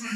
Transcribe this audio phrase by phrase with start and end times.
[0.00, 0.06] Hey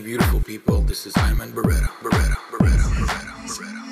[0.00, 3.83] beautiful people, this is Aiman Beretta, Beretta, Beretta, Beretta, Beretta.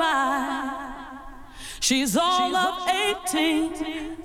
[0.00, 0.90] By.
[1.80, 4.16] She's all of 18.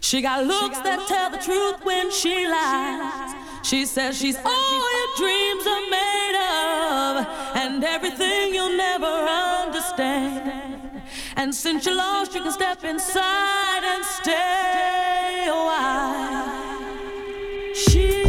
[0.00, 3.34] She got looks that tell the truth when she lies.
[3.62, 7.26] She says she's all your dreams are made of,
[7.62, 11.02] and everything you'll never understand.
[11.36, 16.50] And since you're lost, you can step inside and stay a while.
[17.74, 18.19] She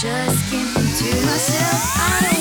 [0.00, 1.96] just keep to myself.
[1.96, 2.37] I don't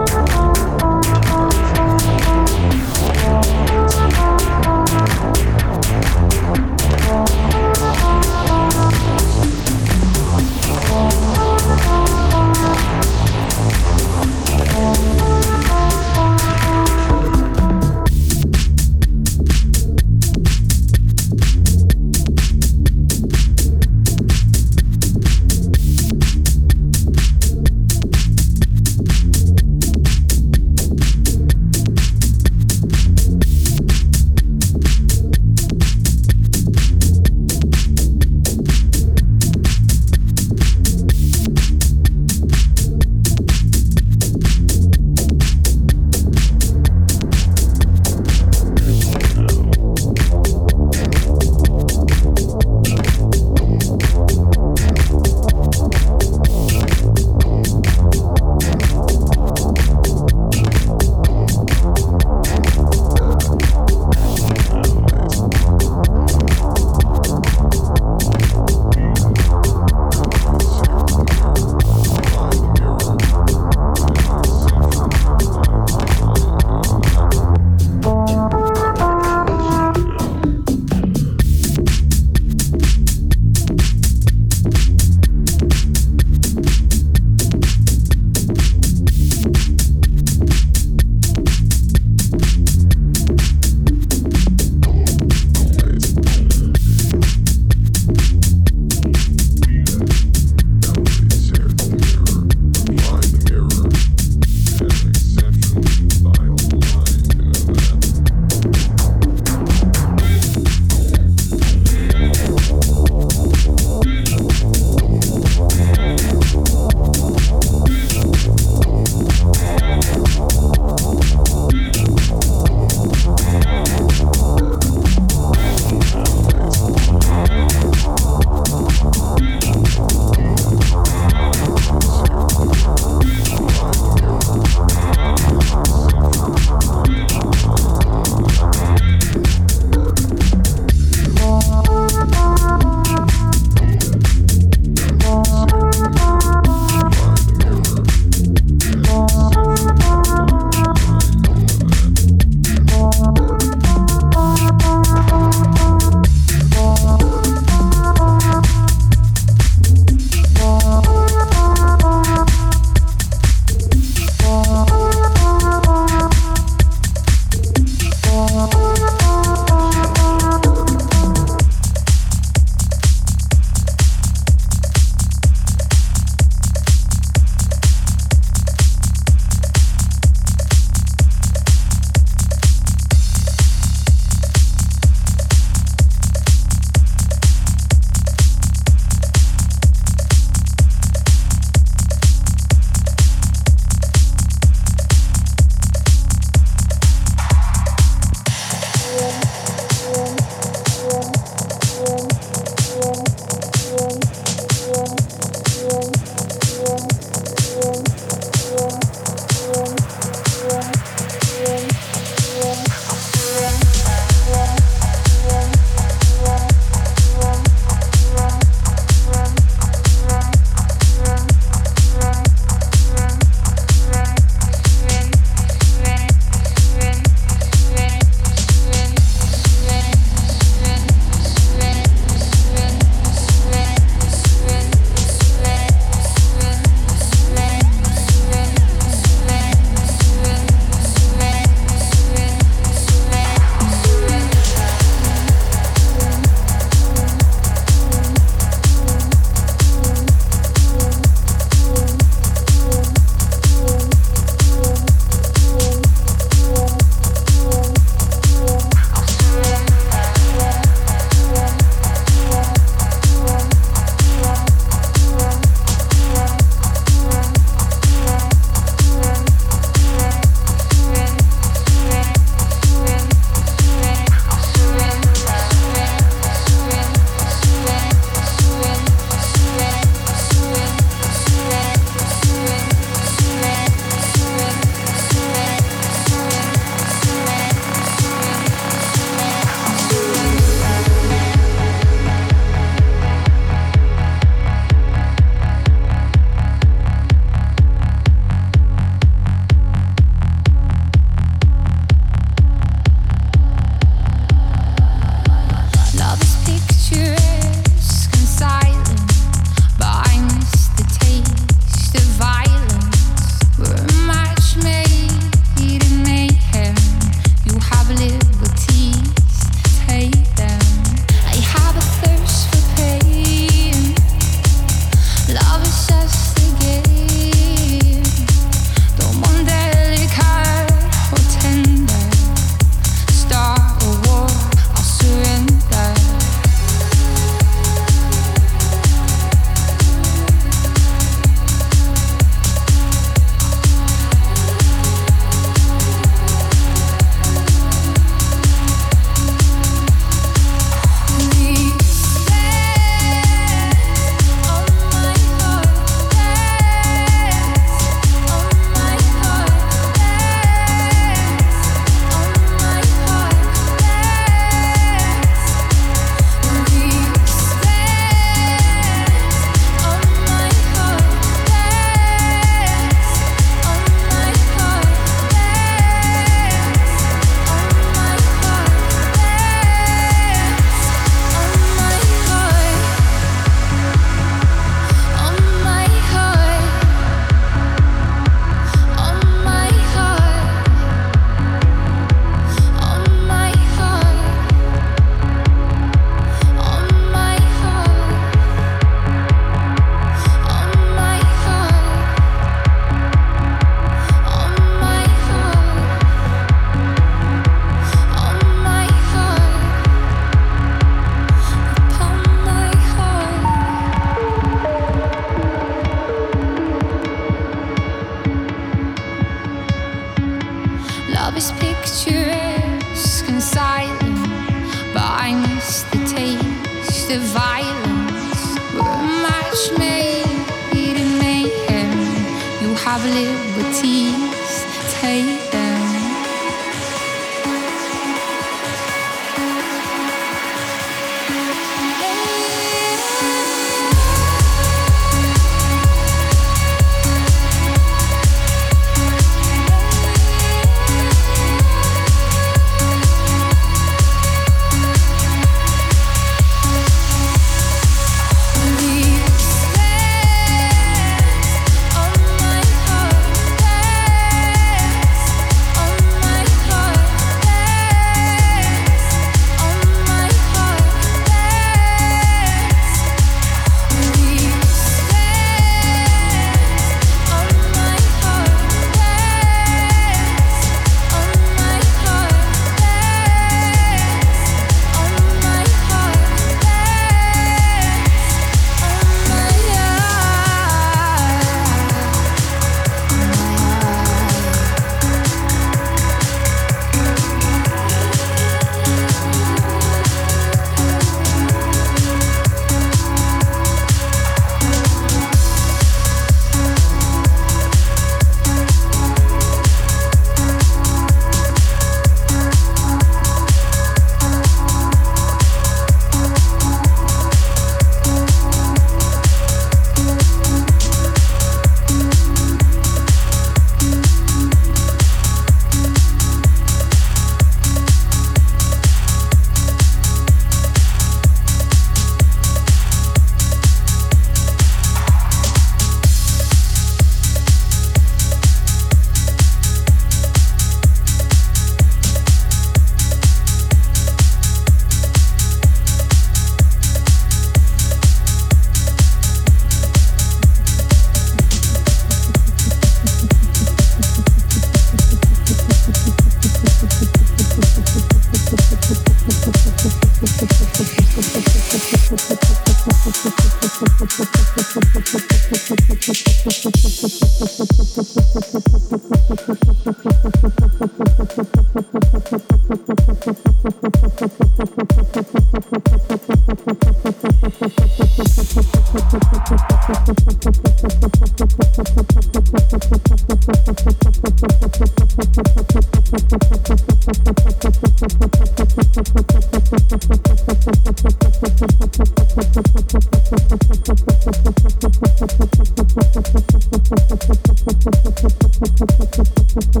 [599.60, 600.00] Let